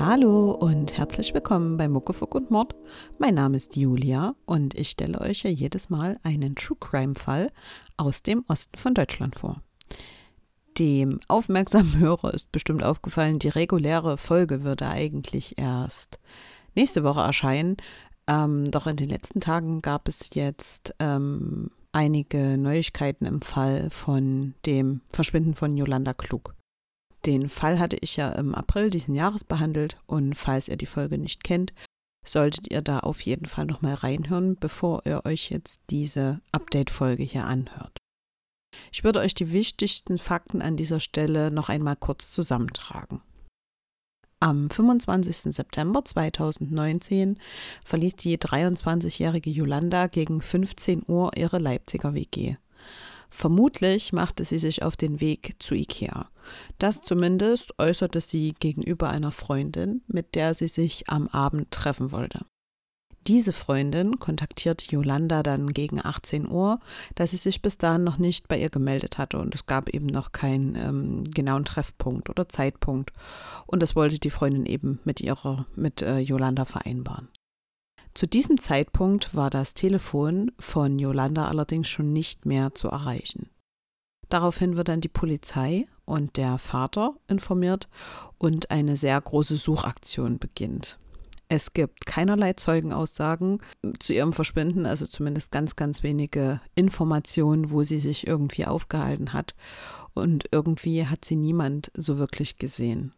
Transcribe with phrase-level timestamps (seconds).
[0.00, 2.74] Hallo und herzlich willkommen bei Muckefuck und Mord.
[3.18, 7.52] Mein Name ist Julia und ich stelle euch ja jedes Mal einen True Crime Fall
[7.96, 9.62] aus dem Osten von Deutschland vor.
[10.78, 16.18] Dem aufmerksamen Hörer ist bestimmt aufgefallen, die reguläre Folge würde eigentlich erst
[16.74, 17.76] nächste Woche erscheinen.
[18.26, 24.54] Ähm, doch in den letzten Tagen gab es jetzt ähm, einige Neuigkeiten im Fall von
[24.66, 26.54] dem Verschwinden von Yolanda Klug.
[27.26, 31.16] Den Fall hatte ich ja im April diesen Jahres behandelt und falls ihr die Folge
[31.16, 31.72] nicht kennt,
[32.24, 37.44] solltet ihr da auf jeden Fall nochmal reinhören, bevor ihr euch jetzt diese Update-Folge hier
[37.44, 37.98] anhört.
[38.92, 43.20] Ich würde euch die wichtigsten Fakten an dieser Stelle noch einmal kurz zusammentragen.
[44.40, 45.54] Am 25.
[45.54, 47.38] September 2019
[47.84, 52.56] verließ die 23-jährige Yolanda gegen 15 Uhr ihre Leipziger WG.
[53.36, 56.30] Vermutlich machte sie sich auf den Weg zu Ikea.
[56.78, 62.46] Das zumindest äußerte sie gegenüber einer Freundin, mit der sie sich am Abend treffen wollte.
[63.26, 66.78] Diese Freundin kontaktierte Yolanda dann gegen 18 Uhr,
[67.16, 70.06] da sie sich bis dahin noch nicht bei ihr gemeldet hatte und es gab eben
[70.06, 73.10] noch keinen ähm, genauen Treffpunkt oder Zeitpunkt.
[73.66, 77.28] Und das wollte die Freundin eben mit ihrer, mit äh, Yolanda vereinbaren.
[78.14, 83.50] Zu diesem Zeitpunkt war das Telefon von Yolanda allerdings schon nicht mehr zu erreichen.
[84.28, 87.88] Daraufhin wird dann die Polizei und der Vater informiert
[88.38, 90.98] und eine sehr große Suchaktion beginnt.
[91.48, 93.60] Es gibt keinerlei Zeugenaussagen
[93.98, 99.54] zu ihrem Verschwinden, also zumindest ganz, ganz wenige Informationen, wo sie sich irgendwie aufgehalten hat.
[100.14, 103.12] Und irgendwie hat sie niemand so wirklich gesehen.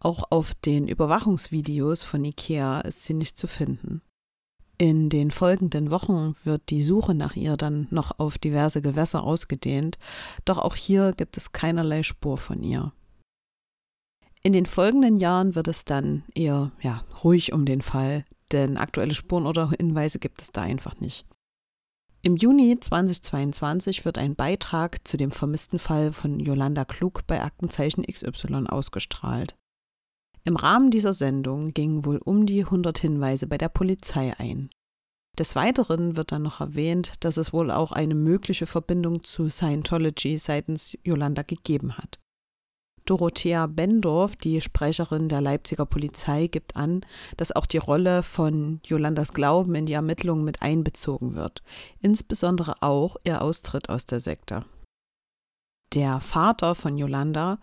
[0.00, 4.02] Auch auf den Überwachungsvideos von IKEA ist sie nicht zu finden.
[4.80, 9.98] In den folgenden Wochen wird die Suche nach ihr dann noch auf diverse Gewässer ausgedehnt,
[10.44, 12.92] doch auch hier gibt es keinerlei Spur von ihr.
[14.44, 19.14] In den folgenden Jahren wird es dann eher ja, ruhig um den Fall, denn aktuelle
[19.14, 21.26] Spuren oder Hinweise gibt es da einfach nicht.
[22.22, 28.04] Im Juni 2022 wird ein Beitrag zu dem vermissten Fall von Yolanda Klug bei Aktenzeichen
[28.04, 29.56] XY ausgestrahlt.
[30.44, 34.70] Im Rahmen dieser Sendung gingen wohl um die 100 Hinweise bei der Polizei ein.
[35.38, 40.36] Des Weiteren wird dann noch erwähnt, dass es wohl auch eine mögliche Verbindung zu Scientology
[40.36, 42.18] seitens Yolanda gegeben hat.
[43.08, 47.06] Dorothea Bendorf, die Sprecherin der Leipziger Polizei, gibt an,
[47.38, 51.62] dass auch die Rolle von Yolandas Glauben in die Ermittlungen mit einbezogen wird,
[52.00, 54.66] insbesondere auch ihr Austritt aus der Sekte.
[55.94, 57.60] Der Vater von Yolanda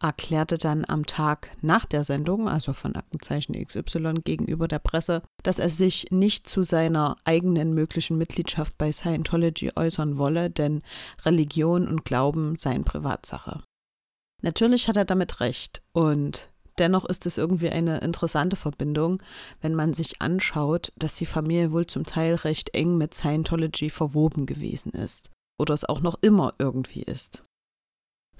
[0.00, 5.58] erklärte dann am Tag nach der Sendung, also von Aktenzeichen XY gegenüber der Presse, dass
[5.58, 10.82] er sich nicht zu seiner eigenen möglichen Mitgliedschaft bei Scientology äußern wolle, denn
[11.24, 13.62] Religion und Glauben seien Privatsache.
[14.42, 19.20] Natürlich hat er damit recht und dennoch ist es irgendwie eine interessante Verbindung,
[19.60, 24.46] wenn man sich anschaut, dass die Familie wohl zum Teil recht eng mit Scientology verwoben
[24.46, 27.44] gewesen ist oder es auch noch immer irgendwie ist.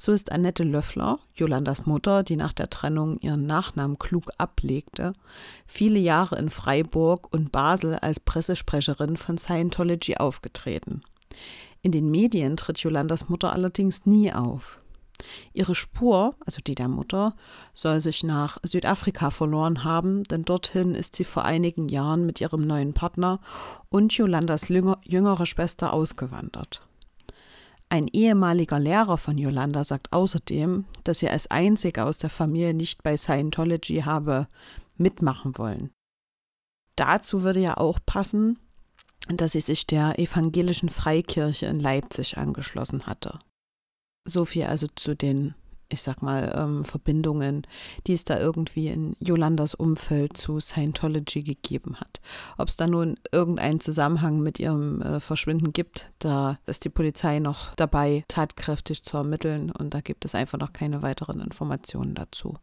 [0.01, 5.13] So ist Annette Löffler, Jolandas Mutter, die nach der Trennung ihren Nachnamen klug ablegte,
[5.67, 11.03] viele Jahre in Freiburg und Basel als Pressesprecherin von Scientology aufgetreten.
[11.83, 14.81] In den Medien tritt Jolandas Mutter allerdings nie auf.
[15.53, 17.35] Ihre Spur, also die der Mutter,
[17.75, 22.61] soll sich nach Südafrika verloren haben, denn dorthin ist sie vor einigen Jahren mit ihrem
[22.61, 23.41] neuen Partner
[23.89, 26.83] und Jolandas jüngere Schwester ausgewandert.
[27.91, 33.03] Ein ehemaliger Lehrer von Yolanda sagt außerdem, dass sie als einzige aus der Familie nicht
[33.03, 34.47] bei Scientology habe
[34.97, 35.91] mitmachen wollen.
[36.97, 38.59] Dazu würde ja auch passen,
[39.29, 43.39] dass sie sich der evangelischen Freikirche in Leipzig angeschlossen hatte.
[44.27, 45.55] So viel also zu den
[45.89, 47.67] ich sag mal, ähm, Verbindungen,
[48.07, 52.21] die es da irgendwie in Yolandas Umfeld zu Scientology gegeben hat.
[52.57, 57.39] Ob es da nun irgendeinen Zusammenhang mit ihrem äh, Verschwinden gibt, da ist die Polizei
[57.39, 62.55] noch dabei, tatkräftig zu ermitteln und da gibt es einfach noch keine weiteren Informationen dazu.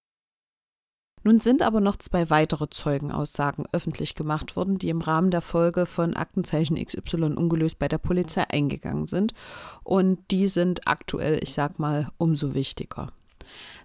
[1.25, 5.87] Nun sind aber noch zwei weitere Zeugenaussagen öffentlich gemacht worden, die im Rahmen der Folge
[5.87, 9.33] von Aktenzeichen XY ungelöst bei der Polizei eingegangen sind.
[9.83, 13.11] Und die sind aktuell, ich sag mal, umso wichtiger.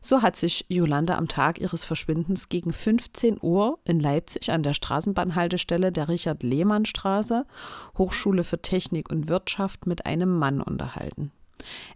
[0.03, 4.75] So hat sich Jolanda am Tag ihres Verschwindens gegen 15 Uhr in Leipzig an der
[4.75, 7.47] Straßenbahnhaltestelle der Richard-Lehmann-Straße,
[7.97, 11.33] Hochschule für Technik und Wirtschaft, mit einem Mann unterhalten.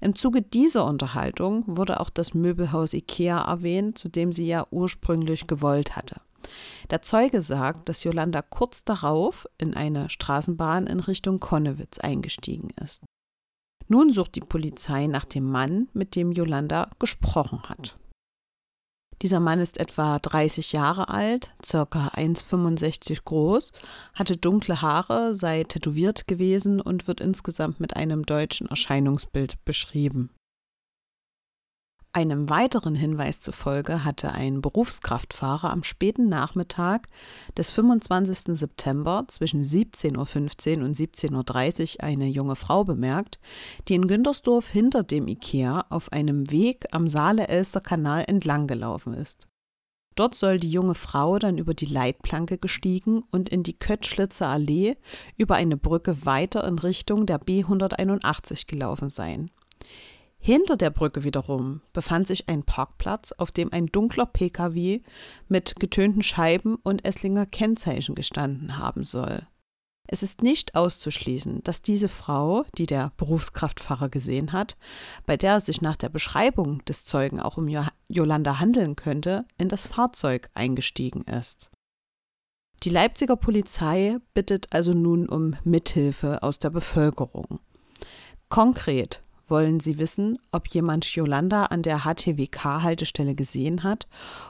[0.00, 5.46] Im Zuge dieser Unterhaltung wurde auch das Möbelhaus Ikea erwähnt, zu dem sie ja ursprünglich
[5.46, 6.20] gewollt hatte.
[6.90, 13.04] Der Zeuge sagt, dass Jolanda kurz darauf in eine Straßenbahn in Richtung Konnewitz eingestiegen ist.
[13.88, 17.98] Nun sucht die Polizei nach dem Mann, mit dem Jolanda gesprochen hat.
[19.24, 23.72] Dieser Mann ist etwa 30 Jahre alt, circa 1,65 groß,
[24.12, 30.28] hatte dunkle Haare, sei tätowiert gewesen und wird insgesamt mit einem deutschen Erscheinungsbild beschrieben.
[32.16, 37.08] Einem weiteren Hinweis zufolge hatte ein Berufskraftfahrer am späten Nachmittag
[37.58, 38.56] des 25.
[38.56, 43.40] September zwischen 17.15 Uhr und 17.30 Uhr eine junge Frau bemerkt,
[43.88, 49.48] die in Güntersdorf hinter dem Ikea auf einem Weg am Saale-Elster-Kanal entlang gelaufen ist.
[50.14, 54.94] Dort soll die junge Frau dann über die Leitplanke gestiegen und in die Köttschlitzer Allee
[55.36, 59.50] über eine Brücke weiter in Richtung der B 181 gelaufen sein.
[60.46, 65.00] Hinter der Brücke wiederum befand sich ein Parkplatz, auf dem ein dunkler Pkw
[65.48, 69.46] mit getönten Scheiben und Esslinger Kennzeichen gestanden haben soll.
[70.06, 74.76] Es ist nicht auszuschließen, dass diese Frau, die der Berufskraftfahrer gesehen hat,
[75.24, 77.66] bei der es sich nach der Beschreibung des Zeugen auch um
[78.08, 81.70] Jolanda handeln könnte, in das Fahrzeug eingestiegen ist.
[82.82, 87.60] Die Leipziger Polizei bittet also nun um Mithilfe aus der Bevölkerung.
[88.50, 94.06] Konkret wollen sie wissen, ob jemand Yolanda an der HTWK-Haltestelle gesehen hat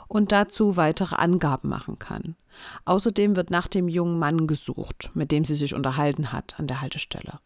[0.09, 2.37] und dazu weitere Angaben machen kann.
[2.85, 6.81] Außerdem wird nach dem jungen Mann gesucht, mit dem sie sich unterhalten hat an der
[6.81, 7.41] Haltestelle.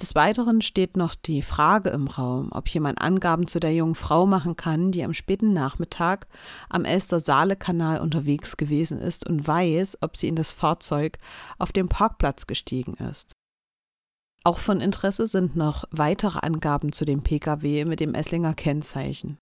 [0.00, 4.26] Des Weiteren steht noch die Frage im Raum, ob jemand Angaben zu der jungen Frau
[4.26, 6.26] machen kann, die am späten Nachmittag
[6.68, 11.18] am Elster-Saale-Kanal unterwegs gewesen ist und weiß, ob sie in das Fahrzeug
[11.58, 13.35] auf dem Parkplatz gestiegen ist.
[14.46, 19.38] Auch von Interesse sind noch weitere Angaben zu dem Pkw mit dem Esslinger Kennzeichen.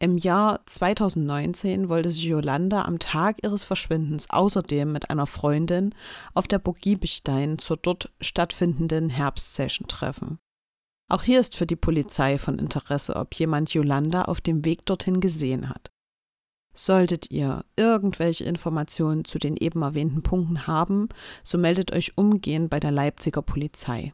[0.00, 5.94] Im Jahr 2019 wollte sich Yolanda am Tag ihres Verschwindens außerdem mit einer Freundin
[6.34, 10.40] auf der Burg Giebestein zur dort stattfindenden Herbstsession treffen.
[11.08, 15.20] Auch hier ist für die Polizei von Interesse, ob jemand Yolanda auf dem Weg dorthin
[15.20, 15.92] gesehen hat.
[16.78, 21.08] Solltet ihr irgendwelche Informationen zu den eben erwähnten Punkten haben,
[21.42, 24.12] so meldet euch umgehend bei der Leipziger Polizei.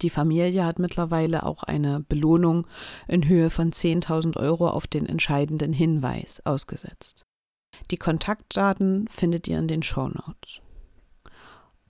[0.00, 2.66] Die Familie hat mittlerweile auch eine Belohnung
[3.06, 7.26] in Höhe von 10.000 Euro auf den entscheidenden Hinweis ausgesetzt.
[7.90, 10.62] Die Kontaktdaten findet ihr in den Show Notes.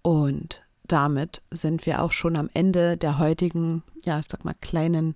[0.03, 5.15] Und damit sind wir auch schon am Ende der heutigen, ja, ich sag mal, kleinen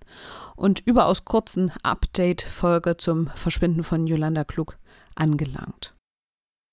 [0.55, 4.79] und überaus kurzen Update-Folge zum Verschwinden von Yolanda Klug
[5.15, 5.95] angelangt.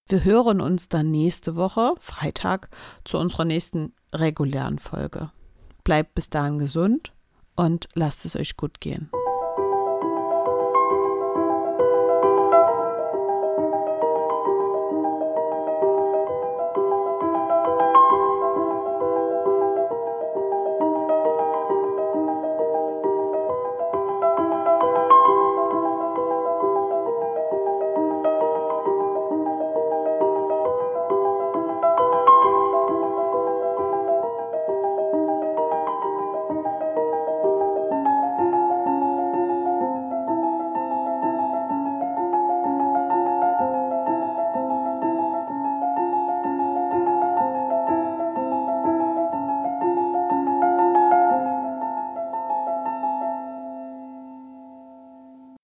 [0.08, 2.70] Wir hören uns dann nächste Woche, Freitag,
[3.06, 5.32] zu unserer nächsten regulären Folge.
[5.84, 7.14] Bleibt bis dahin gesund
[7.56, 9.10] und lasst es euch gut gehen.